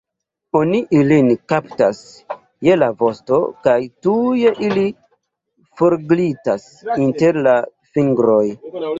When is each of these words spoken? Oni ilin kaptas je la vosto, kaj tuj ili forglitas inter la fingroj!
Oni 0.59 0.77
ilin 0.99 1.27
kaptas 1.51 1.97
je 2.67 2.77
la 2.79 2.87
vosto, 3.03 3.37
kaj 3.67 3.75
tuj 4.07 4.41
ili 4.69 4.85
forglitas 5.81 6.65
inter 7.05 7.39
la 7.49 7.53
fingroj! 7.99 8.43